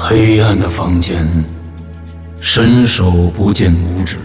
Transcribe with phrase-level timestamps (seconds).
[0.00, 1.28] 黑暗的房间，
[2.40, 4.16] 伸手不见五指。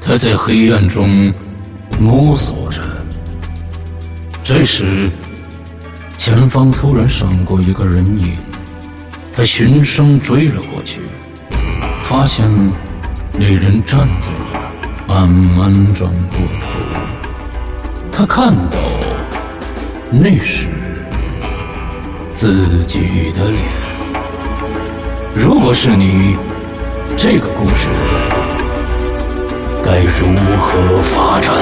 [0.00, 1.30] 他在黑暗中
[2.00, 2.80] 摸索着。
[4.42, 5.10] 这时，
[6.16, 8.34] 前方突然闪过一个人影，
[9.34, 11.02] 他循声追了过去，
[12.04, 12.50] 发现
[13.38, 14.28] 那人站在
[15.06, 16.66] 那儿，慢慢转过头。
[18.10, 18.78] 他看到
[20.10, 20.68] 那是
[22.34, 23.62] 自己的脸。
[25.36, 26.36] 如果是你，
[27.16, 27.86] 这个故事
[29.84, 31.54] 该如何发展？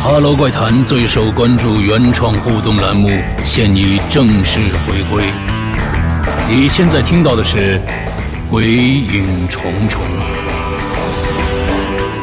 [0.00, 3.10] 哈喽怪谈最受关注原创互动栏目
[3.44, 5.24] 现已正式回归。
[6.48, 7.80] 你现在听到的是
[8.50, 10.00] 《鬼影重重》。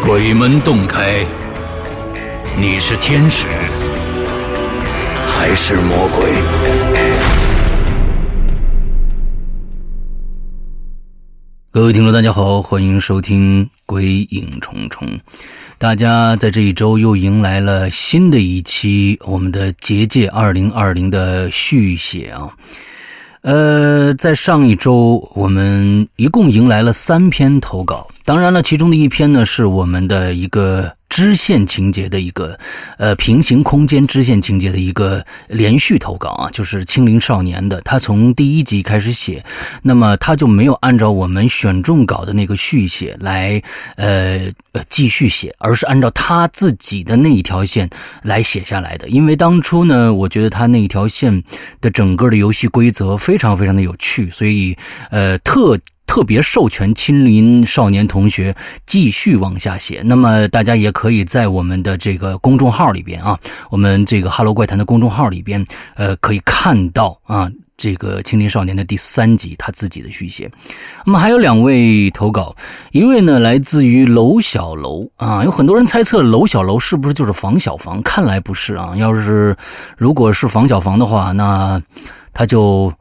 [0.08, 1.26] 鬼门洞开，
[2.58, 3.46] 你是天使
[5.46, 6.32] 还是魔鬼？
[11.70, 15.06] 各位听众，大家好，欢迎收听《鬼影重重》。
[15.78, 22.50] 大家在这一周又迎来了新的一期我们的结界二零二零的续写啊。
[23.42, 28.08] 呃，在上一周，我们一共迎来了三篇投稿。
[28.24, 30.94] 当然了，其中的一篇呢，是我们的一个。
[31.10, 32.58] 支线情节的一个，
[32.98, 37.80] 呃，平行空间支线情节的一个连续投稿啊，就是《青灵少年》的。
[37.82, 39.46] 他从第一集开始写，
[39.84, 43.62] 那么他就没有按照我们选中稿的那个续写来，
[43.96, 47.88] 呃呃继续写，而是按照他自己的那一条线
[48.24, 49.08] 来写下来的。
[49.08, 51.44] 因为当初呢，我觉得他那一条线
[51.80, 54.76] 的整个的游戏规则非常非常的有趣，所以
[55.12, 55.80] 呃特。
[56.06, 63.40] 特别授权亲临少年同学继续往下写，那么大家也可以在我们的这个公众号里边啊，
[63.72, 65.66] 我们这个哈喽怪谈的公众号里边，
[65.96, 70.52] 呃，可以看到啊，这个青林少年的第三集他自己的续写。
[71.06, 72.56] 那么还有两位投稿，
[72.92, 78.94] 一位呢来自于楼小楼啊，有很多人猜测楼小楼是不是就是房小房，看来不是啊。
[78.98, 79.56] 要是
[79.98, 81.82] 如果是房小房的话，那
[82.34, 82.94] 他就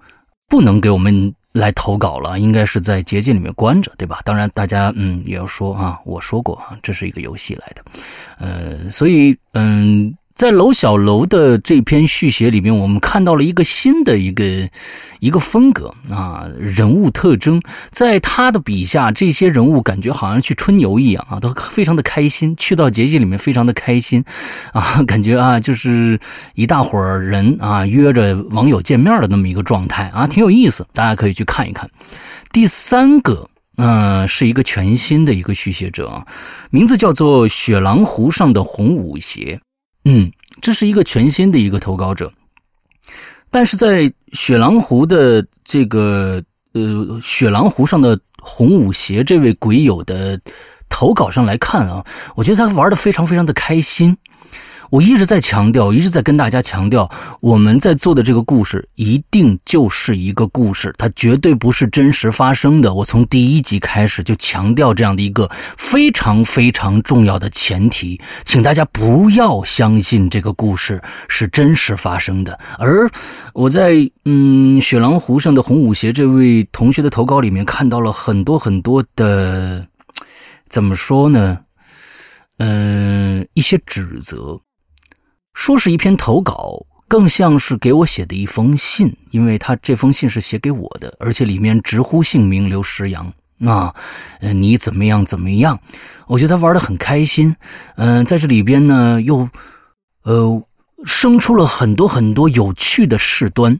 [0.48, 1.34] 不能给我们。
[1.52, 4.20] 来投稿了，应该是在结界里面关着，对吧？
[4.24, 7.84] 当然，大家嗯也要说啊，我说过啊，这是一个游戏来的，
[8.38, 10.12] 呃，所以嗯。
[10.42, 14.68] 在楼小楼的这篇续写里面，我们看到了一个新的一个
[15.20, 17.62] 一个风格啊，人物特征。
[17.92, 22.56] 在他的笔下，这些人物感觉好像去春游一样啊，都非常的开心。
[22.56, 24.24] 去到结界里面，非常的开心
[24.72, 26.18] 啊， 感觉啊，就是
[26.56, 30.84] 一大伙人啊约着网友见面的那么一个状态啊，挺有意思。
[30.92, 31.88] 大家可以去看一看。
[32.52, 36.26] 第三个，嗯，是一个全新的一个续写者，
[36.70, 39.60] 名字叫做《雪狼湖上的红舞鞋》。
[40.04, 40.30] 嗯，
[40.60, 42.32] 这是一个全新的一个投稿者，
[43.50, 46.42] 但是在雪狼湖的这个
[46.72, 50.40] 呃雪狼湖上的红舞鞋这位鬼友的
[50.88, 52.04] 投稿上来看啊，
[52.34, 54.16] 我觉得他玩的非常非常的开心。
[54.92, 57.10] 我一直在强调，一直在跟大家强调，
[57.40, 62.92] 我们在做的这个故事一定就是一个故事，它绝对不是真实发生的。
[62.92, 72.60] 我从第一集开始就强调这样的一个非常非常重要的前提，请大家不要相信这个故事是真实发生的。
[72.78, 73.10] 而
[73.54, 73.94] 我在
[74.26, 79.86] 嗯雪狼湖上的红舞鞋这位同学的投稿里面看到了很多很多的，
[80.68, 81.60] 怎么说呢？
[82.58, 84.60] 嗯，一些指责。
[85.54, 93.94] 说是一篇投稿，更像是给我写的一封信，因为他这封信是写给我的，而且里面直呼姓名刘石阳啊，
[94.54, 95.78] 你怎么样怎么样？
[96.26, 97.54] 我觉得他玩的很开心，
[97.96, 99.48] 嗯，在这里边呢，又
[100.22, 100.62] 呃
[101.04, 103.78] 生出了很多很多有趣的事端，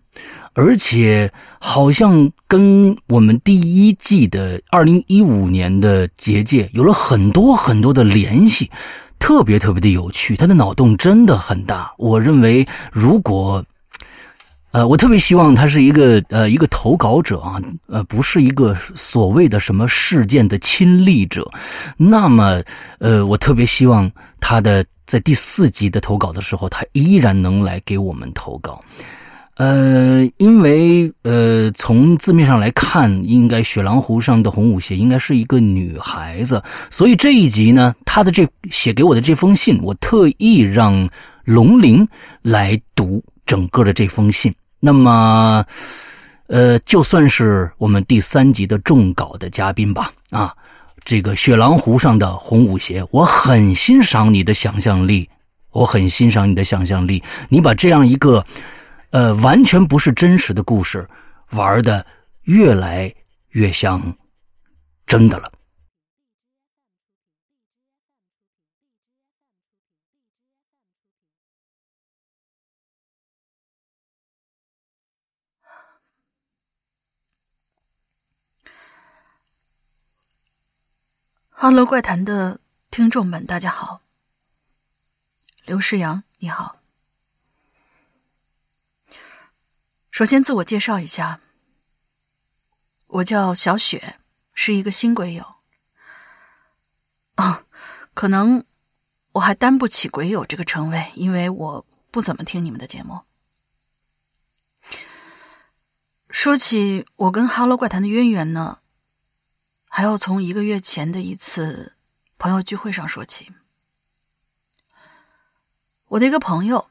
[0.55, 8.71] 而且好像跟我们第一季的二零一五年的结界有了很多很多的联系。
[9.19, 11.95] 特别特别的有趣，他的脑洞真的很大。
[11.97, 13.65] 我认为，如果，
[14.73, 21.49] 呃，我特别希望他是一个呃一个投稿者啊，呃，不是一个所谓的什么事件的亲历者。
[21.97, 22.61] 那么，
[22.99, 24.11] 呃，我特别希望
[24.41, 28.83] 他的在第四集的投稿的时候，他依然能来给我们投稿。
[29.57, 41.07] 呃，因为呃，从字面上来看，应该雪狼湖上的红舞鞋应该是一个女孩子，所以这一集呢，他的这写给我的这封信，我特意让
[41.45, 42.09] 龙鳞
[42.41, 44.51] 来读整个的这封信。
[44.81, 45.63] 那么，
[46.47, 50.11] 呃，就算是我们第三集的重稿的嘉宾吧。
[50.31, 50.55] 啊，
[51.05, 55.29] 这个雪狼湖上的红舞鞋，我很欣赏你的想象力。
[55.71, 58.45] 我很欣赏你的想象力，你把这样一个，
[59.09, 61.09] 呃，完全不是真实的故事，
[61.53, 62.05] 玩的
[62.43, 63.11] 越来
[63.53, 64.15] 越像
[65.07, 65.51] 真的了。
[81.63, 82.59] 哈喽，怪谈的
[82.91, 84.03] 听众们，大家好。
[85.65, 86.81] 刘世阳，你好。
[90.11, 91.39] 首先自我介绍一下，
[93.07, 94.17] 我叫小雪，
[94.53, 95.55] 是一个新鬼友。
[97.37, 97.65] 哦，
[98.13, 98.65] 可能
[99.35, 103.21] 我还担不起鬼友这个称谓，因为我不怎么听你们的节目。
[106.29, 108.81] 说起我跟哈喽怪谈的渊源呢？
[109.95, 111.93] 还要从一个月前的一次
[112.39, 113.53] 朋友聚会上说起。
[116.07, 116.89] 我的一个朋友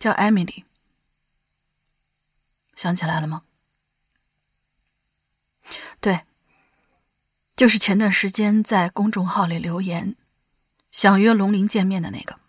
[0.00, 0.64] 叫艾米丽，
[2.74, 3.44] 想起来了吗？
[6.00, 6.22] 对，
[7.54, 10.16] 就是前段时间在公众号里留言
[10.90, 12.40] 想约龙鳞见面的那个。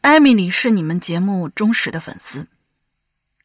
[0.00, 2.48] 艾米丽是你们节目忠实的粉丝。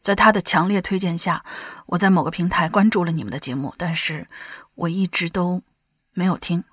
[0.01, 1.43] 在他的强烈推荐下，
[1.87, 4.27] 我在某个平台关注了你们的节目，但是
[4.75, 5.61] 我一直都
[6.13, 6.63] 没有听。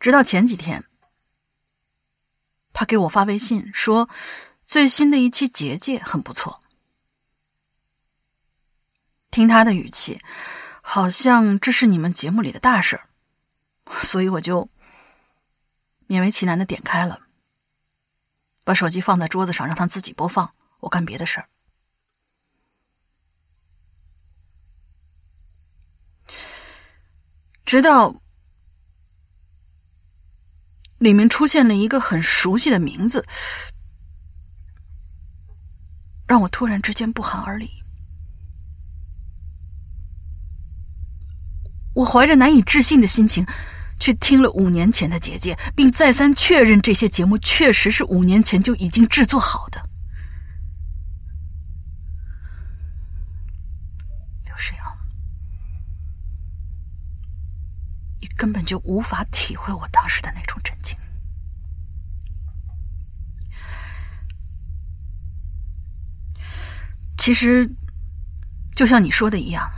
[0.00, 0.84] 直到前几天，
[2.72, 4.08] 他给我发微信说，
[4.66, 6.62] 最新的一期《结界》很不错。
[9.30, 10.20] 听他的语气，
[10.80, 13.06] 好像这是你们节目里的大事儿，
[14.02, 14.68] 所以我就
[16.06, 17.23] 勉为其难的点开了。
[18.64, 20.54] 把手机放在桌子上，让它自己播放。
[20.80, 21.48] 我干别的事儿，
[27.64, 28.20] 直到
[30.98, 33.26] 里面出现了一个很熟悉的名字，
[36.26, 37.70] 让我突然之间不寒而栗。
[41.94, 43.46] 我怀着难以置信的心情。
[44.04, 49.88] 去听了五年前的结界，并再三确认这些节目确实是五年前就已经制作好的。
[54.44, 54.84] 刘世阳，
[58.20, 60.94] 你根本就无法体会我当时的那种震惊。
[67.16, 67.74] 其实，
[68.76, 69.72] 就像你说的一样。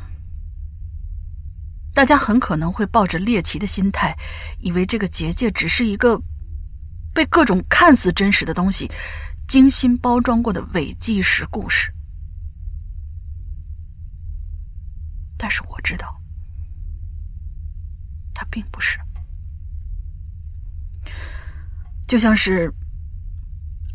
[1.96, 4.14] 大家很可能会抱着猎奇的心态，
[4.58, 6.20] 以为这个结界只是一个
[7.14, 8.90] 被各种看似真实的东西
[9.48, 11.90] 精心包装过的伪纪实故事。
[15.38, 16.20] 但是我知道，
[18.34, 18.98] 它并不是。
[22.06, 22.70] 就像是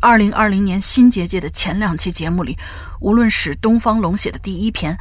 [0.00, 2.58] 二零二零年新结界的前两期节目里，
[3.00, 4.98] 无论是东方龙写的第一篇。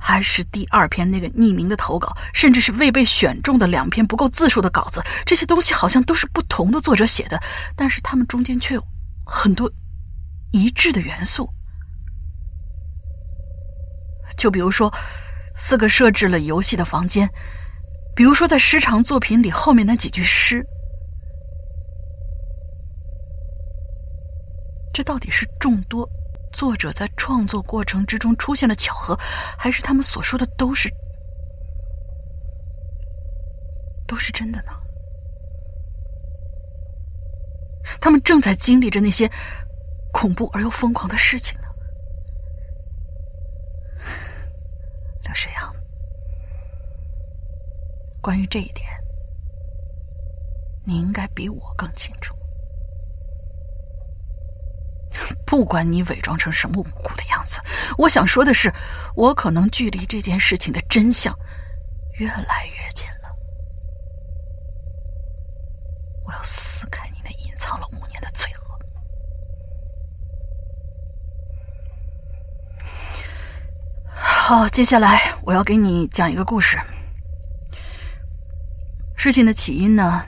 [0.00, 7.38] 还是第二篇那个匿名的投稿，甚至是未被选中的两篇不够字数的稿子，这些东西好像都是不同的作者写的，
[7.76, 8.82] 但是他们中间却有
[9.26, 9.70] 很多
[10.52, 11.48] 一致的元素。
[14.36, 14.90] 就比如说，
[15.54, 17.28] 四个设置了游戏的房间，
[18.16, 20.66] 比如说在诗长作品里后面那几句诗，
[24.94, 26.08] 这到底是众多？
[26.52, 29.16] 作者在创作过程之中出现了巧合，
[29.56, 30.92] 还是他们所说的都是
[34.06, 34.72] 都是真的呢？
[38.00, 39.30] 他们正在经历着那些
[40.12, 41.68] 恐怖而又疯狂的事情呢。
[45.22, 45.74] 刘世阳，
[48.20, 48.86] 关于这一点，
[50.84, 52.34] 你应该比我更清楚。
[55.50, 57.60] 不管你伪装成什么无辜的样子，
[57.98, 58.72] 我想说的是，
[59.16, 61.36] 我可能距离这件事情的真相
[62.20, 63.36] 越来越近了。
[66.24, 68.78] 我要撕开你那隐藏了五年的罪恶。
[74.14, 76.78] 好，接下来我要给你讲一个故事。
[79.16, 80.24] 事情的起因呢，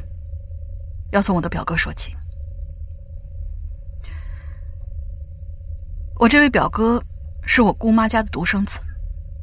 [1.12, 2.16] 要从我的表哥说起。
[6.22, 7.04] 我这位表哥
[7.44, 8.78] 是我姑妈家的独生子，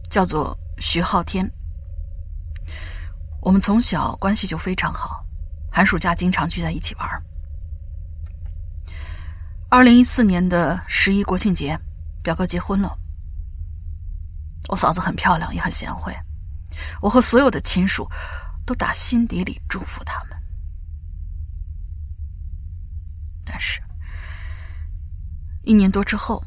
[0.10, 1.46] 叫做徐浩天。
[3.42, 5.26] 我们从小关系就非常好，
[5.70, 7.24] 寒暑假经常聚在一起玩。
[9.70, 11.78] 二零一四年的十一国庆节，
[12.24, 12.98] 表哥结婚了。
[14.70, 16.18] 我嫂子很漂亮，也很贤惠，
[17.02, 18.10] 我和所有的亲属
[18.66, 20.42] 都打心底里祝福他们。
[23.44, 23.82] 但是，
[25.64, 26.42] 一年多之后，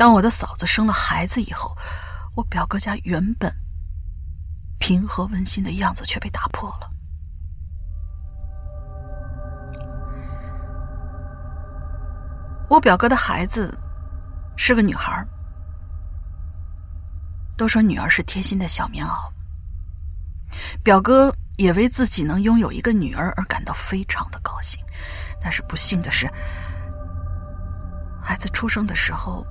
[0.00, 1.76] 当我的嫂子生了孩子以后，
[2.34, 3.54] 我表哥家原本
[4.78, 6.90] 平和温馨的样子却被打破了。
[12.70, 13.78] 我表哥的孩子
[14.56, 15.22] 是个女孩
[17.58, 19.30] 都说女儿是贴心的小棉袄。
[20.82, 24.82] 表哥也为自己能拥有一个女儿而感到非常的高兴，
[25.42, 26.26] 但是不幸的是，
[28.18, 29.46] 孩子出生的时候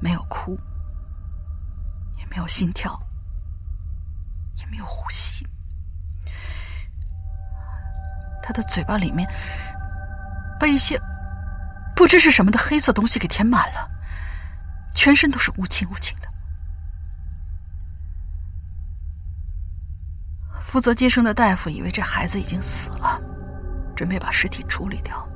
[0.00, 0.58] 没有哭，
[2.18, 3.00] 也没有心跳，
[4.56, 5.46] 也没有呼吸，
[8.42, 9.28] 他的嘴巴里面
[10.58, 11.00] 被一些。
[11.96, 13.90] 不知是什么的黑色东西给填满了，
[14.94, 16.26] 全身都是乌青乌青的。
[20.62, 23.20] 负责接生的大夫以为这孩子已经死了，
[23.94, 25.28] 准备把尸体处理掉。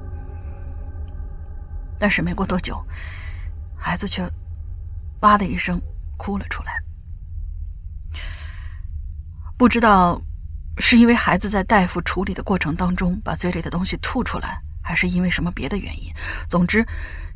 [1.98, 2.82] 但是没过多久，
[3.76, 4.26] 孩子却
[5.24, 5.80] “哇”的一声
[6.16, 6.72] 哭了出来。
[9.58, 10.20] 不知道
[10.78, 14.60] 是因为孩子在大夫处理的过程当中把嘴里的东西吐出来。
[14.86, 16.12] 还是因为什么别的原因？
[16.46, 16.86] 总之，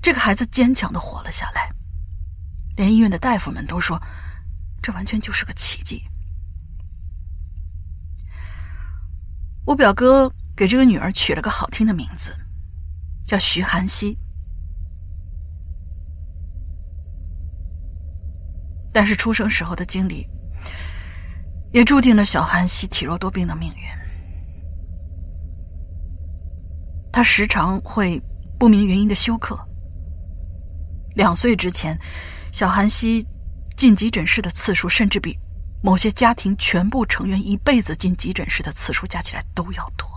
[0.02, 1.66] 这个孩子坚强的活了下来，
[2.76, 3.99] 连医院的大夫们都说，
[4.83, 6.04] 这完全就是个奇迹。
[9.64, 12.38] 我表哥给这个女儿取了个好听的名字，
[13.25, 14.18] 叫徐寒溪。
[18.99, 20.28] 但是出生时候的经历，
[21.71, 23.83] 也注定了小韩熙体弱多病的命运。
[27.12, 28.21] 他时常会
[28.59, 29.57] 不明原因的休克。
[31.14, 31.97] 两岁之前，
[32.50, 33.25] 小韩熙
[33.76, 35.38] 进急诊室的次数，甚至比
[35.81, 40.09] 某些家庭全部成员一辈子进急诊室的次数加起来都要多。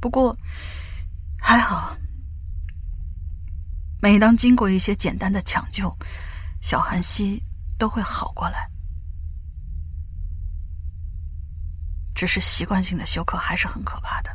[0.00, 0.34] 不过
[1.38, 1.94] 还好，
[4.02, 5.94] 每当经过一些简单的抢救，
[6.62, 7.42] 小韩熙
[7.78, 8.66] 都会好过来。
[12.14, 14.30] 只是习惯性的休克还是很可怕的，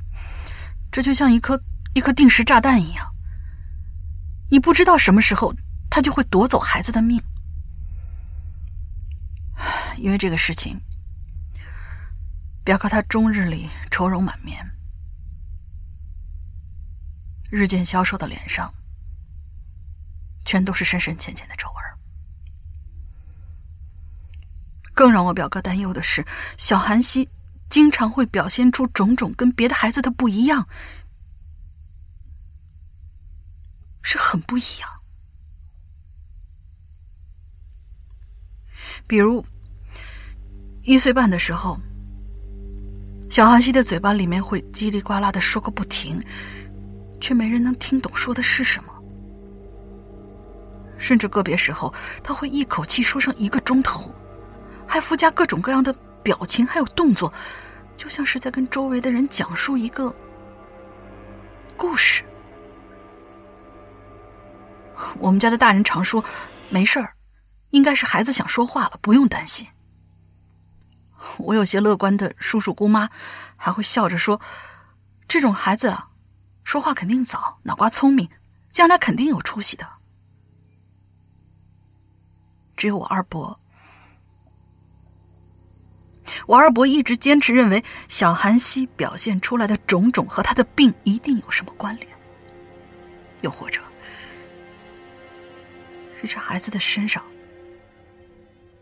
[0.92, 1.62] 这就像一颗
[1.94, 3.12] 一颗定时炸弹一样，
[4.50, 5.54] 你不知道什么时候
[5.90, 7.22] 他就会夺走孩子的命。
[9.98, 10.80] 因为这个事情，
[12.64, 14.72] 表哥他终日里愁容满面，
[17.50, 18.74] 日渐消瘦的脸上
[20.46, 21.76] 全都是深深浅浅的皱纹。
[24.94, 26.26] 更让我表哥担忧的是，
[26.58, 27.28] 小韩熙。
[27.68, 30.68] 经常会表现出种种跟别的孩子的不一样，
[34.04, 34.90] 是很不一样。
[39.08, 39.44] 比如
[40.84, 41.78] 一岁半的时候，
[43.32, 46.24] 小韩熙的嘴巴里面会叽里呱啦的说个不停，
[47.20, 48.95] 却没人能听懂说的是什么。
[51.06, 51.94] 甚至个别时候，
[52.24, 54.12] 他会一口气说上一个钟头，
[54.88, 55.96] 还附加各种各样的。
[56.26, 57.32] 表情还有动作，
[57.96, 60.12] 就像是在跟周围的人讲述一个
[61.78, 62.24] 故事。
[65.20, 66.26] 我们家的大人常说
[66.70, 67.14] ：“没事儿，
[67.70, 69.68] 应该是孩子想说话了，不用担心。”
[71.38, 73.08] 我有些乐观的叔叔姑妈
[73.56, 74.42] 还会笑着说
[75.30, 76.08] ：“这种孩子啊，
[76.64, 78.28] 说话肯定早，脑瓜聪明，
[78.72, 79.88] 将来肯定有出息的。”
[82.76, 83.60] 只有我二伯。
[86.48, 92.08] 我二伯一直坚持认为，小韩熙表现出来的种种和他的病一定有什么关联，
[93.42, 93.82] 又或者
[96.20, 97.24] 是这孩子的身上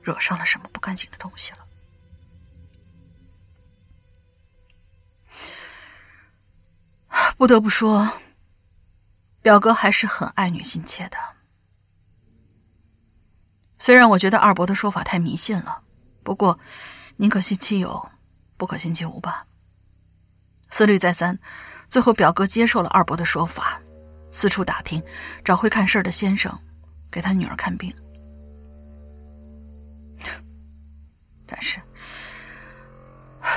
[0.01, 1.59] 惹上了什么不干净的东西了。
[7.37, 8.09] 不得不说，
[9.41, 11.17] 表哥还是很爱女心切的。
[13.83, 15.81] 虽然我觉得二伯的说法太迷信了，
[16.23, 16.57] 不过。
[17.17, 18.09] 宁可信其有，
[18.55, 19.45] 不可信其无吧。
[20.69, 21.37] 思虑再三，
[21.89, 23.81] 最后表哥接受了二伯的说法，
[24.31, 25.03] 四处打听，
[25.43, 26.57] 找会看事儿的先生，
[27.11, 27.93] 给他女儿看病。
[31.45, 31.77] 但是，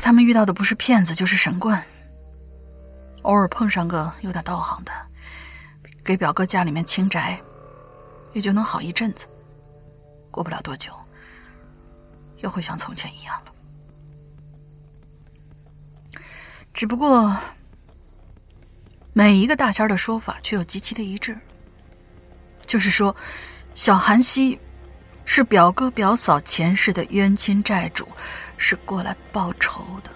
[0.03, 1.81] 他们遇到的不是骗子，就是神棍。
[3.23, 4.91] 偶尔碰上个有点道行的，
[6.05, 7.41] 给表哥家里面清宅，
[8.33, 9.29] 也就能好一阵子。
[10.37, 10.93] 过不了多久。
[12.41, 13.53] 又会像从前一样了。
[16.75, 17.35] 只不过，
[19.15, 21.35] 每一个大仙的说法却又极其的一致。
[22.67, 23.17] 就是说，
[23.75, 24.59] 小韩熙
[25.25, 28.07] 是表哥表嫂前世的冤亲债主，
[28.59, 30.11] 是过来报仇的。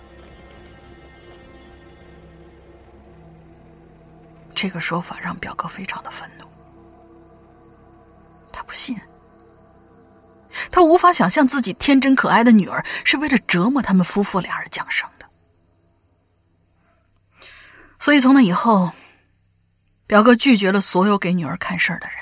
[4.54, 6.44] 这个说法让表哥非常的愤怒，
[8.52, 9.00] 他不信，
[10.70, 15.26] 他无法想象自己天真可爱的女儿是为了折磨他们夫妇俩而降生的。
[17.98, 18.92] 所以从那以后，
[20.06, 22.16] 表哥拒绝了所有给女儿看事儿的人。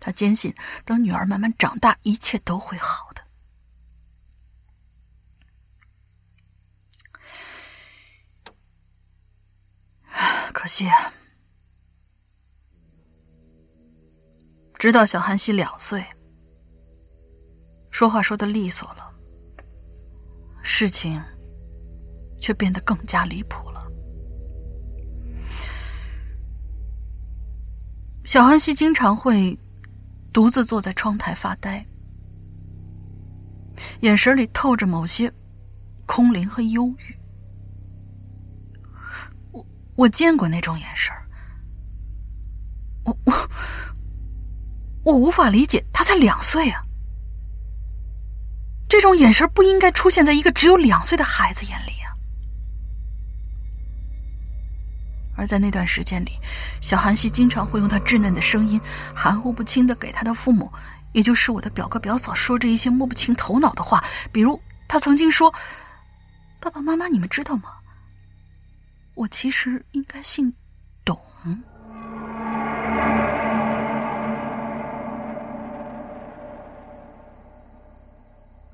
[0.00, 0.54] 他坚信，
[0.84, 3.22] 等女儿慢慢长大，一切都会好的。
[10.52, 11.12] 可惜，啊
[14.78, 16.06] 直到小韩熙两岁，
[17.90, 19.10] 说话说的利索了，
[20.62, 21.20] 事情
[22.38, 23.86] 却变得更加离谱了。
[28.24, 29.58] 小安西经常会
[30.32, 31.84] 独自坐在窗台发呆，
[34.00, 35.32] 眼神里透着某些
[36.06, 37.16] 空灵和忧郁。
[39.96, 41.14] 我见过那种眼神
[43.04, 43.50] 我我
[45.04, 46.82] 我无法理解，他才两岁啊！
[48.90, 52.10] 这种眼神不应该出现在一个只有两岁的孩子眼里啊！
[55.36, 56.32] 而在那段时间里，
[56.80, 58.80] 小韩熙经常会用他稚嫩的声音，
[59.14, 60.70] 含糊不清的给他的父母，
[61.12, 65.54] 也就是我的表哥表嫂，说着一些摸不清头脑的话，比如他曾经说
[66.58, 67.76] ：“爸爸妈妈，你们知道吗？”
[69.14, 70.52] 我其实应该姓
[71.04, 71.16] 董。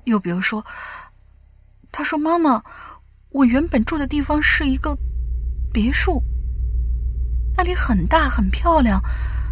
[0.07, 0.65] 又比如说，
[1.91, 2.63] 他说：“妈妈，
[3.29, 4.97] 我原本住的地方是一个
[5.71, 6.23] 别墅，
[7.55, 9.01] 那里很大很漂亮，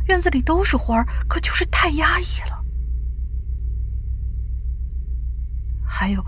[0.07, 2.63] 院子里都是花可就是太压抑了。”
[5.85, 6.25] 还有，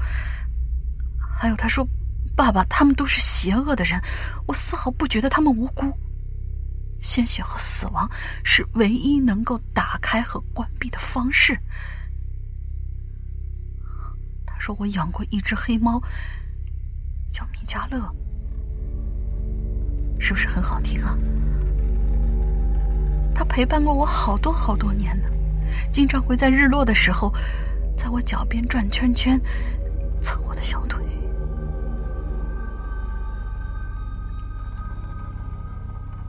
[1.18, 1.88] 还有，他说。
[2.36, 4.00] 爸爸，他们都是邪恶的人，
[4.46, 5.92] 我丝毫不觉得他们无辜。
[7.00, 8.08] 鲜血和死亡
[8.44, 11.60] 是唯一能够打开和关闭的方式。
[14.60, 16.02] 说我养过一只黑猫，
[17.32, 18.14] 叫米迦勒，
[20.20, 21.18] 是不是很好听啊？
[23.36, 25.30] 他陪伴过我好多好多年呢，
[25.92, 27.32] 经常会在日落的时候，
[27.96, 29.40] 在我脚边转圈圈，
[30.22, 31.06] 蹭我的小腿。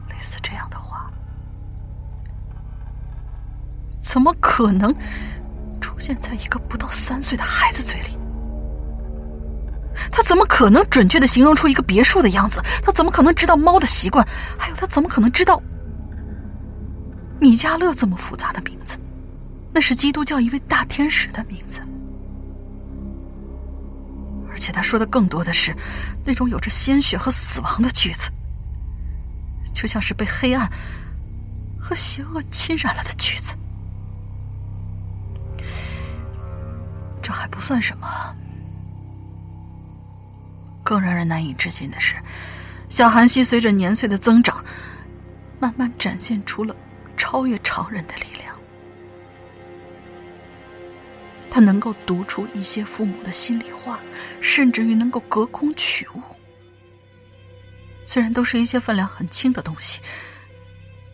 [0.09, 1.11] 类似这样的话，
[3.99, 4.93] 怎么可能
[5.81, 8.18] 出现在一个不到三岁的孩子嘴里？
[10.19, 12.61] 他怎么可能准确的形容出一个别墅的样子？
[12.83, 14.27] 他怎么可能知道猫的习惯？
[14.57, 15.63] 还有，他怎么可能知道
[17.39, 18.99] 米迦勒这么复杂的名字？
[19.71, 21.79] 那是基督教一位大天使的名字。
[24.51, 25.73] 而且他说的更多的是
[26.25, 28.29] 那种有着鲜血和死亡的句子。
[29.73, 30.69] 就像是被黑暗
[31.79, 33.55] 和邪恶侵染了的句子。
[37.21, 38.35] 这还不算什么，
[40.89, 42.15] 更让人难以置信的是，
[42.89, 44.65] 小韩熙随着年岁的增长，
[45.59, 46.75] 慢慢展现出了
[47.15, 48.59] 超越常人的力量。
[51.51, 53.99] 他能够读出一些父母的心里话，
[54.41, 56.23] 甚至于能够隔空取物。
[58.03, 59.99] 虽然都是一些分量很轻的东西，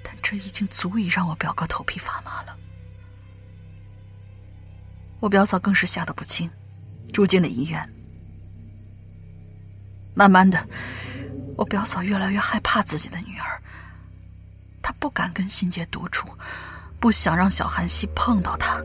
[0.01, 2.57] 但这已经足以让我表哥头皮发麻了。
[5.19, 6.49] 我表嫂更是吓得不轻，
[7.11, 7.94] 住进了医院。
[10.15, 10.57] 慢慢的，
[11.57, 13.61] 我表嫂越来越害怕自己的女儿，
[14.81, 16.29] 她不敢跟欣杰独处，
[16.99, 18.81] 不想让小韩熙碰到她，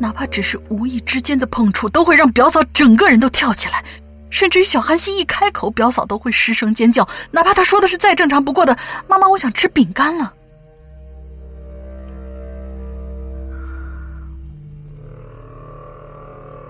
[0.00, 3.84] 哪怕只是无意之间的碰触，都会让表嫂整个人都跳起来。
[4.28, 8.76] 甚至于小韩熙一开口，表嫂都会失声尖叫，哪怕他说的是再正常不过的
[9.08, 10.34] “妈妈，我想吃饼干了”。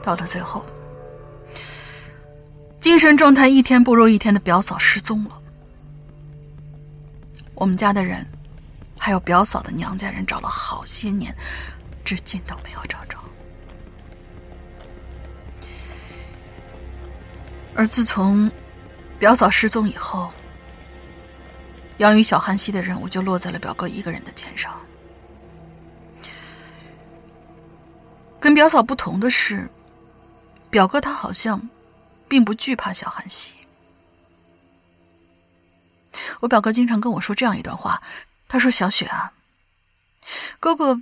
[0.05, 0.65] 到了最后，
[2.87, 5.43] 精神状态一天不如一天的表嫂失踪了。
[7.57, 8.25] 我们家的人，
[8.97, 11.35] 还有表嫂的娘家人找了好些年，
[12.05, 13.19] 至今都没有找着。
[17.75, 18.49] 而自从
[19.19, 20.31] 表嫂失踪以后，
[21.97, 24.73] 养育小韩熙的任务就落在了表哥一个人的肩上。
[28.39, 29.69] 跟表嫂不同的是，
[30.71, 31.61] 表哥他好像
[32.29, 33.55] 并不惧怕小韩熙。
[36.41, 38.03] 我表哥经常跟我说这样一段话，
[38.49, 39.33] 他说：“小雪啊，
[40.59, 41.01] 哥哥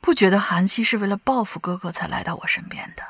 [0.00, 3.04] 不觉得韩熙是为了报复哥哥才来到我身边的。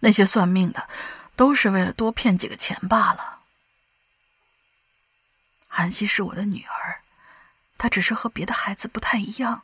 [0.00, 0.88] 那些算命的
[1.36, 3.40] 都是为了多骗几个钱罢了。
[5.68, 7.00] 韩熙是我的女儿，
[7.78, 9.62] 她只是和别的孩子不太一样。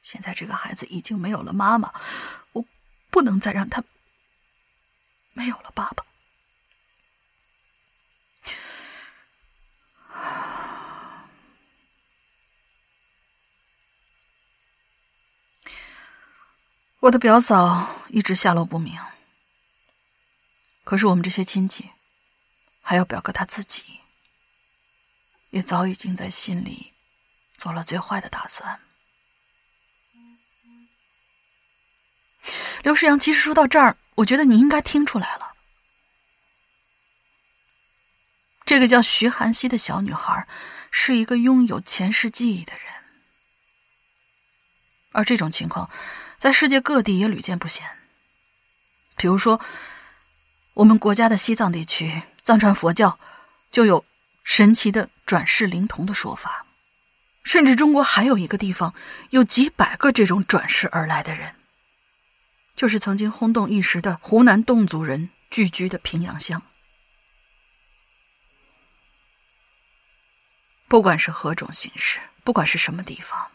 [0.00, 1.92] 现在这个孩子已经没有了妈妈，
[2.52, 2.64] 我
[3.10, 3.82] 不能再让他
[5.38, 6.04] 没有了爸爸。
[16.98, 19.00] 我的表嫂一直下落不明，
[20.82, 21.90] 可是我们这些亲戚，
[22.80, 24.00] 还有表哥他自己，
[25.50, 26.92] 也早已经在心里
[27.56, 28.80] 做了最坏的打算。
[32.82, 35.54] 刘世阳，其实说到这儿，我觉得你应该听出来了。
[38.64, 40.46] 这个叫徐寒溪的小女孩，
[40.90, 42.82] 是一个拥有前世记忆的人，
[45.12, 45.88] 而这种情况，
[46.36, 47.86] 在世界各地也屡见不鲜。
[49.16, 49.60] 比如说，
[50.74, 53.18] 我们国家的西藏地区，藏传佛教
[53.70, 54.04] 就有
[54.44, 56.66] 神奇的转世灵童的说法，
[57.44, 58.94] 甚至中国还有一个地方，
[59.30, 61.54] 有几百个这种转世而来的人。
[62.78, 66.62] 就是曾经轰动一时的湖南侗族人聚居的平阳乡。
[70.86, 73.50] 不管是何种形式，不管是什么地方，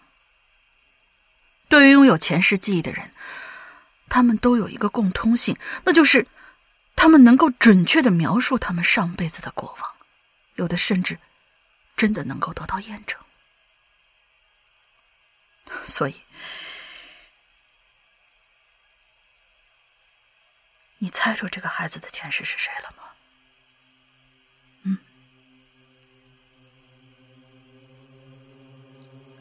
[1.70, 3.14] 对于拥有前世记忆的人，
[4.10, 5.56] 他们都有一个共通性，
[5.86, 6.28] 那就是
[6.94, 9.94] 他们能够准确的描述他们上辈子的过往，
[10.56, 11.18] 有的甚至
[11.96, 13.18] 真的能够得到验证。
[15.86, 16.22] 所以。
[21.04, 23.04] 你猜出这个孩子的前世是谁了吗？
[24.84, 24.98] 嗯，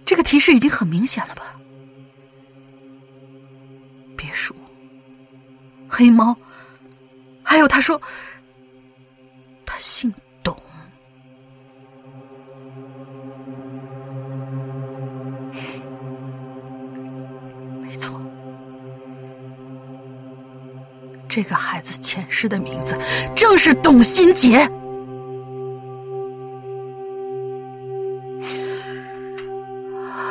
[0.04, 1.60] 这个提示已经很明显了吧？
[4.16, 4.56] 别墅、
[5.88, 6.36] 黑猫，
[7.44, 8.02] 还有他说
[9.64, 10.12] 他姓。
[21.42, 22.96] 这个孩子前世的名字
[23.34, 24.70] 正是董新杰。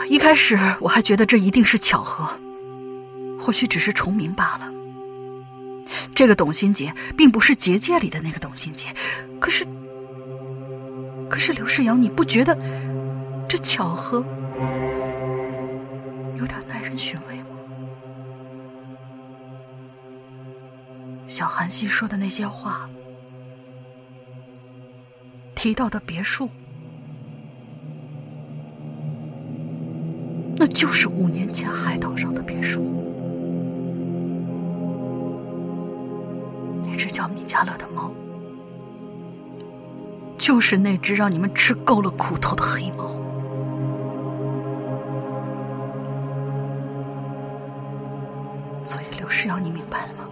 [0.07, 2.39] 一开始我还觉得这一定是巧合，
[3.37, 4.71] 或许只是重名罢了。
[6.15, 8.87] 这个董新杰并不是结界里的那个董新杰，
[9.37, 9.67] 可是，
[11.29, 12.57] 可是刘世阳，你不觉得
[13.49, 14.23] 这巧合
[16.39, 17.30] 有点耐人寻味？
[21.41, 22.87] 小韩熙说的那些话，
[25.55, 26.47] 提到的别墅，
[30.55, 32.83] 那就是五年前海岛上的别墅。
[36.85, 38.11] 那只叫米迦勒的猫，
[40.37, 43.15] 就是那只让你们吃够了苦头的黑猫。
[48.85, 50.27] 所以，刘世阳，你明白了吗？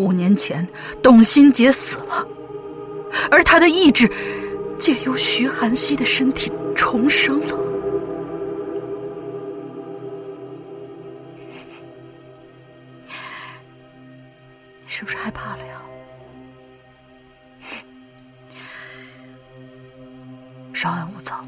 [0.00, 0.66] 五年前，
[1.02, 2.26] 董新杰死了，
[3.30, 4.10] 而他的意志
[4.78, 7.58] 借由徐寒溪的身体重生了。
[14.80, 15.82] 你是不是害怕了呀？
[20.72, 21.44] 稍安勿躁，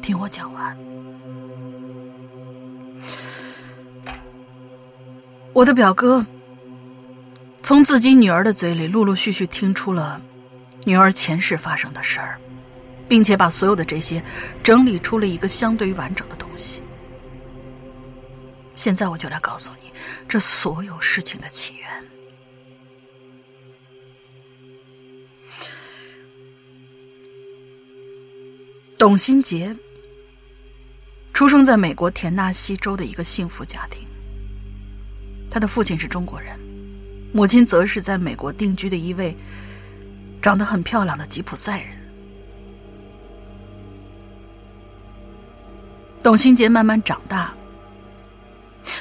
[0.00, 0.74] 听我讲完。
[5.52, 6.24] 我的表哥。
[7.70, 10.20] 从自己女儿的嘴里，陆陆续续听出了
[10.86, 12.36] 女儿前世发生的事儿，
[13.08, 14.20] 并且把所有的这些
[14.60, 16.82] 整理出了一个相对于完整的东西。
[18.74, 19.92] 现在我就来告诉你
[20.28, 21.88] 这所有事情的起源。
[28.98, 29.76] 董新杰
[31.32, 34.08] 出生在美国田纳西州的一个幸福家庭，
[35.48, 36.58] 他的父亲是中国人。
[37.32, 39.36] 母亲则是在美国定居的一位
[40.42, 41.90] 长得很漂亮的吉普赛人。
[46.22, 47.54] 董新杰慢慢长大，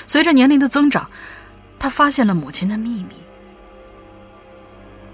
[0.07, 1.09] 随着年龄的增长，
[1.77, 3.15] 他发现了母亲的秘密。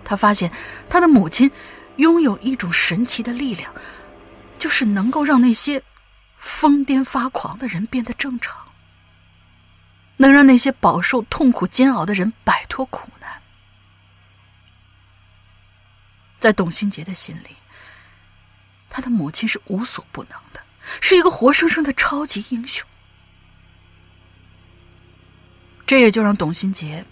[0.04, 0.52] 他发现
[0.88, 1.50] 他的母亲
[1.96, 3.74] 拥有一种神奇的力量，
[4.60, 5.82] 就是能够让那些
[6.38, 8.65] 疯癫发狂的人变得正常。
[10.18, 13.42] 能让那些饱受痛苦煎熬的人摆脱苦难，
[16.40, 17.58] 在董新杰的心里，
[18.90, 20.62] 他的母亲是无所不能的，
[21.02, 22.88] 是一个活生生的超级英雄。
[25.86, 27.06] 这也就让董新杰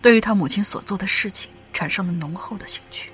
[0.00, 3.10] 对于他母亲所做的事情产生了浓厚的兴趣。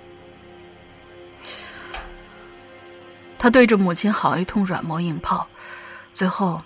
[3.39, 5.49] 他对着母亲好一通软磨硬泡，
[6.13, 6.63] 最后，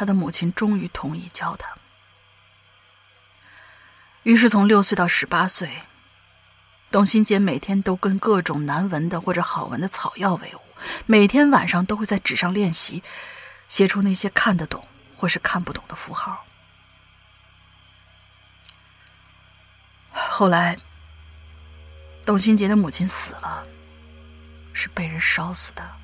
[0.00, 1.76] 他的母亲终于同意教他。
[4.22, 5.82] 于是，从六岁到十八岁，
[6.90, 10.60] 董新杰每天都跟各种难闻的或者好闻的草药为伍，
[11.04, 13.02] 每天晚上都会在纸上练习，
[13.68, 16.46] 写出那些看得懂或是看不懂的符号。
[20.12, 20.78] 后来，
[22.24, 23.66] 董新杰的母亲死了，
[24.72, 25.99] 是被人烧死的。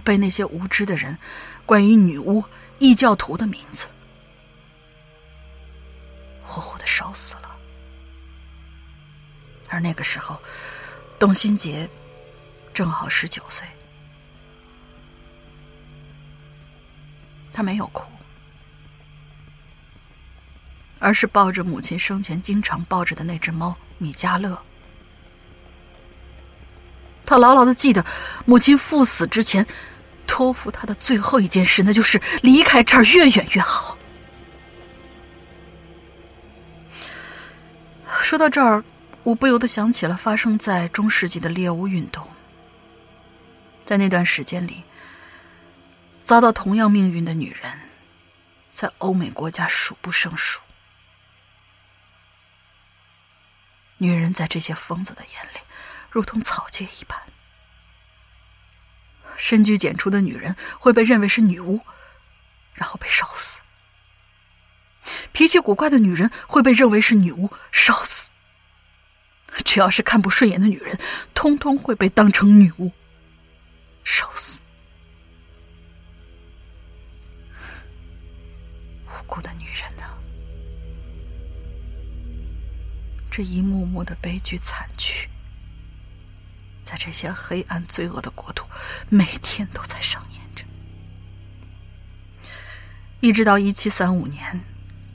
[0.00, 1.16] 被那些无知的人
[1.64, 2.44] 关于女巫、
[2.78, 3.86] 异教徒的名字
[6.44, 7.56] 活活的烧死了。
[9.68, 10.40] 而那个时候，
[11.18, 11.88] 董新杰
[12.74, 13.66] 正好十九岁，
[17.52, 18.10] 他没有哭。
[20.98, 24.60] 而是抱着母亲生前经常抱着的那只猫米迦勒。
[27.30, 28.04] 他牢牢的记得，
[28.44, 29.64] 母亲赴死之前
[30.26, 33.96] 托付他的最后一件事，那就是离开这儿越远越好。
[38.20, 38.82] 说到这儿，
[39.22, 42.28] 我不由得想起了发生在中世纪的猎巫运动。
[43.84, 44.82] 在那段时间里，
[46.24, 47.78] 遭到同样命运的女人，
[48.72, 50.60] 在欧美国家数不胜数。
[53.98, 55.60] 女人在这些疯子的眼里，
[56.10, 57.18] 如同草芥一般。
[59.36, 61.80] 深居简出的女人会被认为是女巫，
[62.74, 63.60] 然后被烧死；
[65.32, 68.28] 脾气古怪的女人会被认为是女巫，烧死。
[69.64, 70.98] 只要是看不顺眼的女人，
[71.34, 72.92] 通通会被当成女巫，
[74.04, 74.62] 烧死。
[79.06, 80.02] 无辜的女人呢？
[83.30, 85.19] 这一幕幕的悲剧惨剧，
[87.02, 88.62] 这些黑暗罪恶的国度，
[89.08, 90.62] 每天都在上演着。
[93.20, 94.60] 一直到一七三五年，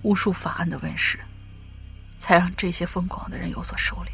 [0.01, 1.19] 巫术法案的问世，
[2.17, 4.09] 才让这些疯狂的人有所收敛。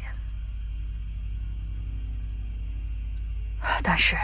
[3.82, 4.18] 但是，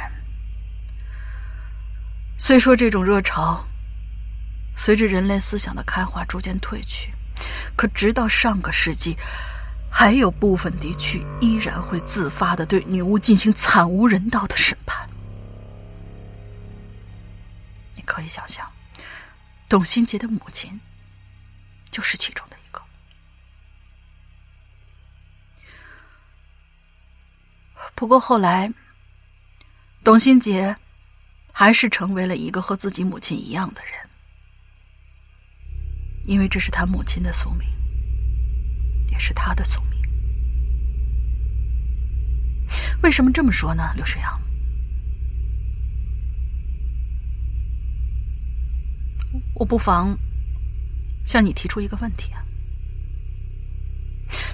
[2.37, 3.67] 虽说这种热潮
[4.77, 7.15] 随着人类思想的开化逐渐褪去，
[7.75, 9.17] 可直到上个世纪。
[9.91, 15.09] 还有部分地区依然会自发的对女巫进行惨无人道的审判。
[17.95, 18.71] 你可以想象，
[19.69, 20.81] 董新杰的母亲
[21.91, 22.81] 就是其中的一个。
[27.95, 28.73] 不过后来，
[30.05, 30.77] 董新杰
[31.53, 34.09] 还是成为了一个和自己母亲一样的人，
[36.25, 37.67] 因为这是他母亲的宿命。
[39.19, 39.99] 是他的宿命。
[43.03, 43.93] 为什么这么说呢？
[43.97, 44.41] 刘世阳，
[49.55, 50.19] 我不妨
[51.25, 52.45] 向你提出一个问题啊：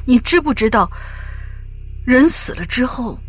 [0.06, 0.90] 你知不知道，
[2.04, 3.20] 人死了之后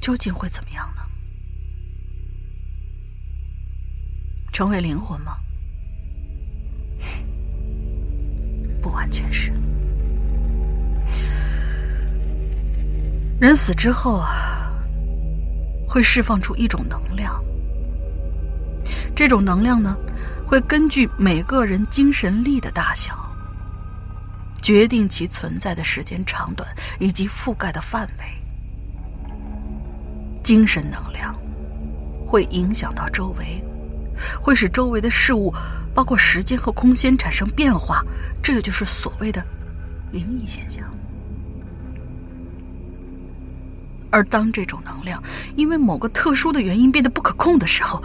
[0.00, 1.02] 究竟会怎么样呢？
[4.52, 5.38] 成为灵魂吗？
[8.80, 9.52] 不完全是。
[13.40, 14.72] 人死之后啊，
[15.88, 17.42] 会释放出一种能量。
[19.14, 19.96] 这种能量呢，
[20.46, 23.14] 会根据每个人精神力的大小，
[24.60, 28.24] 决定其存在的时间长短以及覆盖的范围。
[30.42, 31.34] 精神能量
[32.26, 33.62] 会影响到周围。
[34.40, 35.54] 会使周围的事物，
[35.98, 38.04] 包括时间和空间产生变化，
[38.40, 39.44] 这个就是所谓的
[40.12, 40.88] 灵异现象。
[44.08, 45.20] 而当这种能量
[45.56, 48.00] 因为某个特殊的原因变得不可控的时候，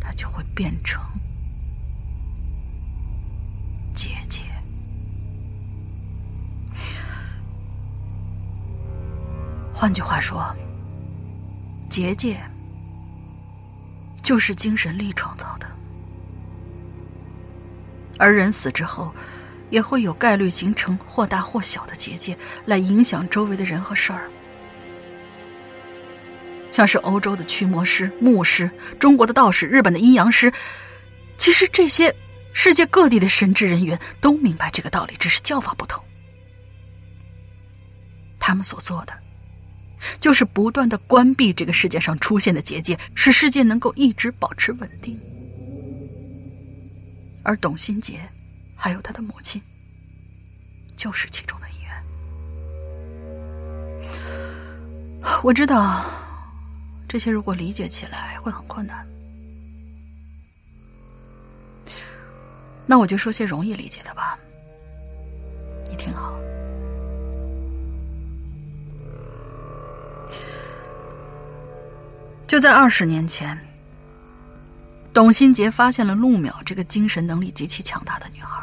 [0.00, 1.02] 它就会变成
[3.92, 4.42] 结界。
[9.70, 10.42] 换句话说，
[11.90, 12.40] 结界。
[14.28, 15.66] 就是精神力创造的，
[18.18, 19.14] 而人死之后，
[19.70, 22.36] 也会有概率形成或大或小的结界，
[22.66, 24.28] 来影响周围的人和事儿。
[26.70, 30.52] 像是欧洲的驱魔师、牧师，中国的道士，日本的阴阳师，
[31.38, 32.14] 其实这些
[32.52, 36.04] 世界各地的神职人员都明白这个道理，只是叫法不同。
[38.38, 39.14] 他们所做的，
[40.20, 45.18] 就是不断的关闭这个世界上出现的结界，使世界能够一直保持稳定。
[47.42, 48.20] 而董新杰，
[48.76, 49.62] 还有他的母亲，
[50.96, 52.04] 就是其中的一员。
[55.42, 56.04] 我知道，
[57.08, 59.06] 这些如果理解起来会很困难，
[62.86, 64.38] 那我就说些容易理解的吧。
[65.90, 66.38] 你听好。
[72.48, 73.58] 就在二十年前，
[75.12, 78.58] 董新杰发现了陆淼这个精神能力极其强大的女孩。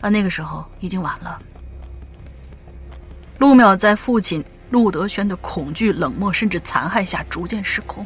[0.00, 1.40] 而那个时候已经晚了。
[3.38, 8.04] 陆淼在父亲陆德轩的恐惧、冷漠甚至残害下逐渐失控。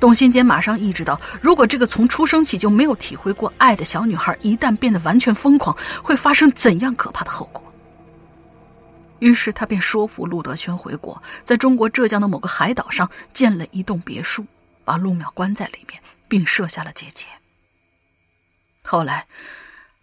[0.00, 7.65] 董新杰马上意识到，如果这个从出生起就没有体会过爱的小女孩一旦变得完全疯狂，会发生怎样可怕的后果。
[9.18, 14.46] 于是他便说服陆德轩回国，在中国浙江的某个海岛上建了一栋别墅，
[14.84, 17.26] 把陆淼关在里面，并设下了结界。
[18.82, 19.26] 后来，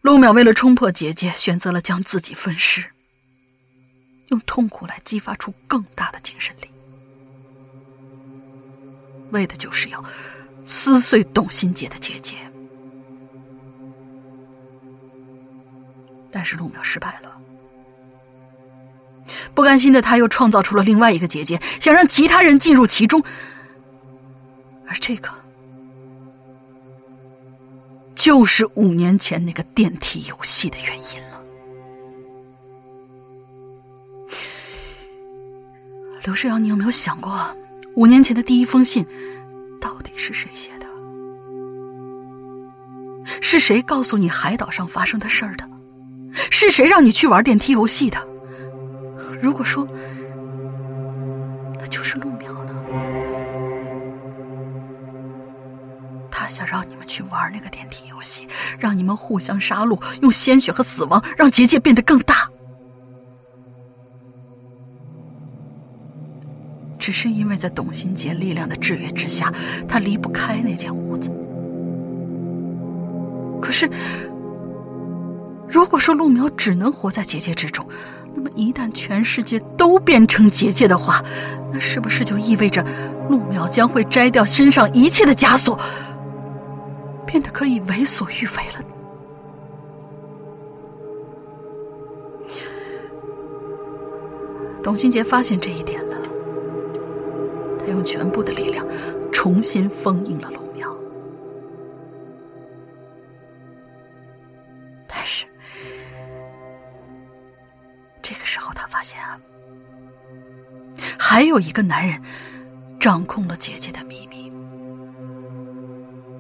[0.02, 2.86] 陆淼为了冲破结界，选择了将自己分尸，
[4.30, 6.69] 用痛苦来激发出更大的精神力，
[9.32, 10.04] 为的就是要
[10.65, 12.36] 撕碎董新杰的结界。
[16.32, 17.32] 但是陆淼失败了。
[19.53, 23.23] 不甘心的他，又创造出了另外一个结界，想让其他人进入其中。
[24.88, 25.29] 而这个，
[28.15, 31.41] 就是五年前那个电梯游戏的原因了。
[36.23, 37.55] 刘世阳，你有没有想过，
[37.95, 39.05] 五年前的第一封信，
[39.81, 40.86] 到底是谁写的？
[43.41, 45.69] 是谁告诉你海岛上发生的事儿的？
[46.49, 48.32] 是谁让你去玩电梯游戏的？
[49.43, 49.86] 如果说
[51.77, 52.73] 那就是陆苗呢？
[56.32, 58.47] 他想让你们去玩那个电梯游戏，
[58.79, 62.49] 让你们互相杀戮，用鲜血和死亡让结界变得更大。
[66.97, 69.53] 只是因为在董新杰力量的制约之下，
[69.89, 71.29] 他离不开那间屋子。
[73.62, 73.89] 可是，
[75.67, 77.86] 如果说陆苗只能活在结界之中，
[78.35, 81.23] 那么，一旦全世界都变成结界的话，
[81.71, 82.83] 那是不是就意味着
[83.29, 85.79] 陆淼将会摘掉身上一切的枷锁，
[87.25, 88.85] 变得可以为所欲为了？
[94.81, 96.17] 董新杰发现这一点了，
[97.79, 98.85] 他用全部的力量
[99.31, 100.59] 重新封印了陆
[108.23, 109.39] 这个时候，他发现啊。
[111.19, 112.21] 还有一个男人
[112.99, 114.51] 掌控了姐姐的秘密，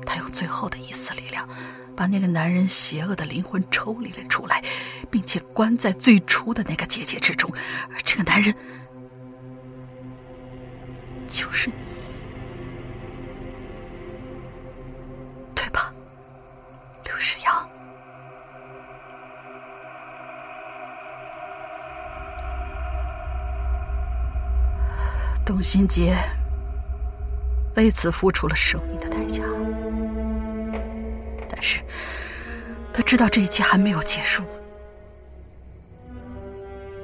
[0.05, 1.47] 他用最后的一丝力量，
[1.95, 4.63] 把那个男人邪恶的灵魂抽离了出来，
[5.11, 7.51] 并且关在最初的那个结界之中。
[7.91, 8.55] 而这个男人
[11.27, 11.82] 就是你，
[25.53, 26.17] 董新杰
[27.75, 29.43] 为此付出了生命的代价，
[31.47, 31.79] 但是
[32.91, 34.43] 他知道这一切还没有结束，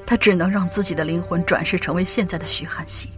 [0.04, 3.12] 他只能让自己的灵魂转世成为现在的徐寒溪。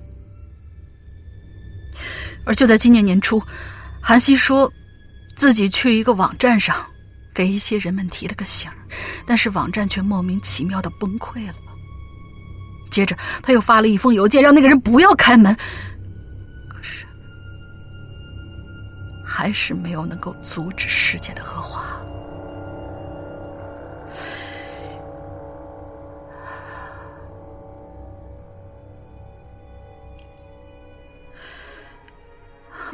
[2.44, 3.42] 而就在今年年初，
[4.02, 4.70] 韩熙说
[5.34, 6.76] 自己去一个网站上
[7.34, 8.70] 给一些人们提了个醒，
[9.26, 11.56] 但是网站却莫名其妙的崩溃了。
[12.92, 15.56] 接着，他又发了一封邮件，让那个人不要开门。
[16.68, 17.06] 可是，
[19.26, 21.86] 还是没有能够阻止世界的恶化。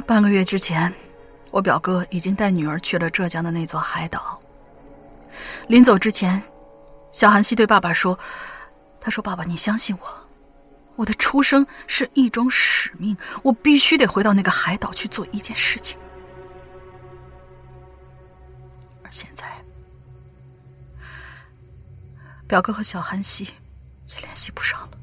[0.06, 0.94] 半个月之前，
[1.50, 4.40] 我表哥已经带女儿去了浙江的那座海岛。
[5.66, 6.42] 临走之前，
[7.10, 8.16] 小韩熙对爸爸说。
[9.08, 10.28] 他说：“爸爸，你相信我，
[10.96, 15.98] 我的出生是一种使命，我必须得回到那个海岛去做一件事情。
[19.02, 19.46] 而现在，
[22.46, 24.98] 表哥和小韩熙也联系不上了，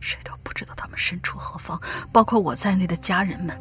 [0.00, 1.78] 谁都不知道他们身处何方，
[2.10, 3.60] 包括我在内的家人们。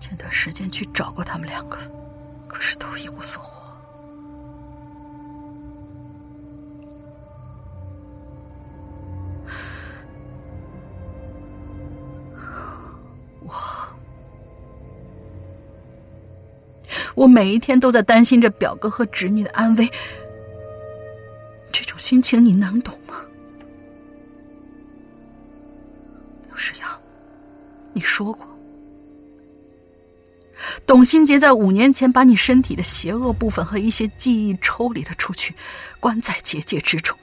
[0.00, 1.76] 前段时间去找过他们两个，
[2.48, 3.58] 可是都一无所获。”
[13.48, 13.54] 我。
[17.14, 19.90] 我每一天都在担心着表哥和侄女的安危，
[21.72, 23.14] 这种心情你能懂吗？
[26.46, 26.88] 刘诗阳，
[27.92, 28.46] 你说过，
[30.86, 35.54] 董新杰在五年前把你身体的邪恶部分和一些记忆抽离了出去，
[35.98, 37.18] 关在结界之中。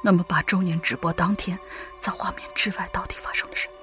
[0.00, 1.58] 那么，八周年直播当天，
[2.00, 3.74] 在画面之外到底发生了什么？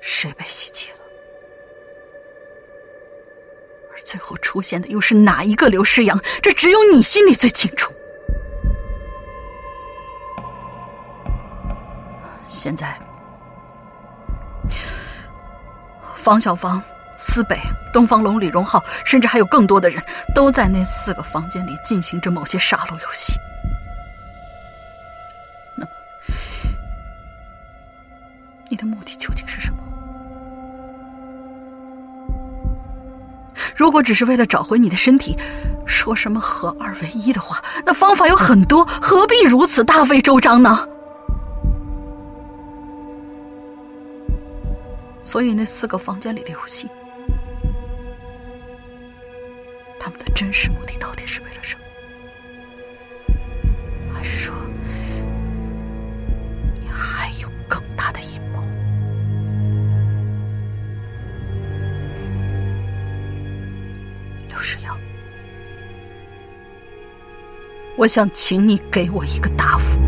[0.00, 0.98] 谁被袭击了？
[3.92, 6.18] 而最后出现的又是哪一个刘诗阳？
[6.40, 7.92] 这只有你心里最清楚。
[12.46, 12.96] 现在，
[16.14, 16.80] 方小芳、
[17.18, 17.58] 思北、
[17.92, 20.00] 东方龙、李荣浩，甚至还有更多的人，
[20.34, 23.34] 都在那四个房间里进行着某些杀戮游戏。
[33.86, 35.36] 如果只是为了找回你的身体，
[35.86, 40.88] 说什么合二为一的话，那方法有很多，何必如此大费周章呢？
[45.22, 46.88] 所以那四个房间里的游戏，
[67.98, 69.98] 我想请你给我一个答复，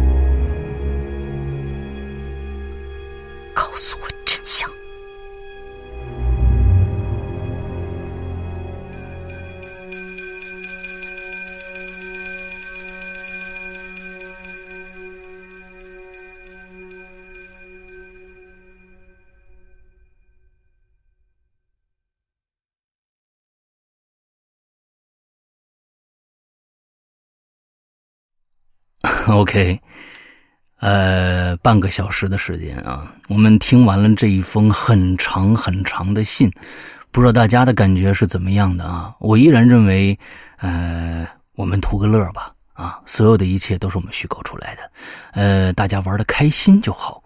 [29.38, 29.80] OK，
[30.80, 36.50] 呃，半个小时的时间啊，我们听完了这一封很长很长的信，
[37.12, 39.14] 不知道大家的感觉是怎么样的啊？
[39.20, 40.18] 我依然认为，
[40.56, 41.24] 呃，
[41.54, 44.90] 我们图个乐吧，啊，所有的一切都是我们虚构出来的，
[45.34, 47.22] 呃，大家玩的开心就好。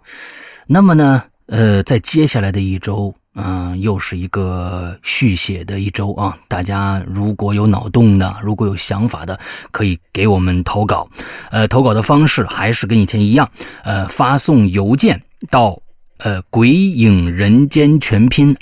[0.66, 3.14] 那么呢，呃，在接下来的一周。
[3.34, 6.36] 嗯，又是一个续写的一周啊！
[6.48, 9.38] 大家如果有脑洞的，如果有想法的，
[9.70, 11.08] 可以给我们投稿。
[11.50, 13.50] 呃，投稿的方式还是跟以前一样，
[13.84, 15.80] 呃，发送邮件到
[16.18, 18.54] 呃“鬼影人间全拼”@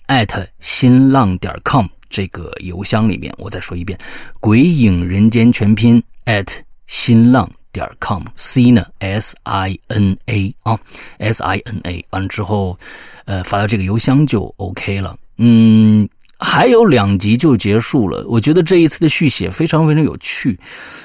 [0.60, 3.34] 新浪点 com 这个邮箱里面。
[3.38, 3.98] 我再说一遍
[4.38, 6.00] ，“鬼影人间全拼”@
[6.86, 10.78] 新浪点 com，C 呢 S I N A 啊
[11.18, 12.78] ，S I N A 完了之后。
[13.26, 15.16] 呃，发到这个邮箱就 OK 了。
[15.36, 18.24] 嗯，还有两集就结束了。
[18.26, 20.58] 我觉得这一次的续写非常非常有趣，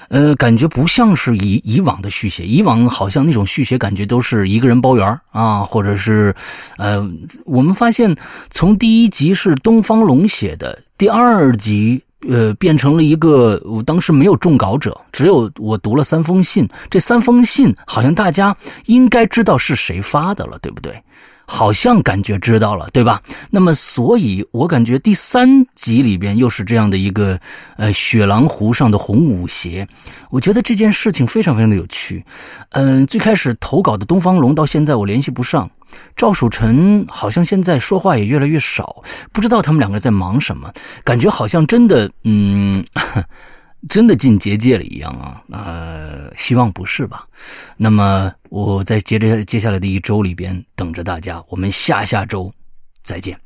[0.09, 2.43] 呃，感觉不像是以以往的续写。
[2.43, 6.35] 以往好像那种续写感觉都是一个人包圆啊，或者是
[6.79, 7.07] 呃，
[7.45, 8.15] 我们发现
[8.49, 16.67] 从第一集是东方龙写的，第二集呃变成了一个，我当时没有中稿者，只有我读了三封信。
[16.89, 18.55] 这三封信好像大家
[18.85, 21.01] 应该知道是谁发的了，对不对？
[21.45, 23.21] 好像感觉知道了，对吧？
[23.49, 27.39] 那么，所以我感觉第三集里边又是这样的一个，
[27.77, 29.87] 呃，雪狼湖上的红舞鞋。
[30.29, 32.23] 我觉得这件事情非常非常的有趣。
[32.71, 35.69] 嗯，最开始投稿的东方龙到现在我联系不上，
[36.15, 40.71] 赵曙臣好像现在说话也越来越少，不知道他们两个在忙什么，
[41.03, 42.83] 感觉好像真的，嗯。
[43.89, 45.43] 真的进结界了一样啊！
[45.51, 47.27] 呃，希望不是吧？
[47.77, 52.51] 那么我在接着接下来的一周里边等着大家，我们下下周
[53.03, 53.39] 再见。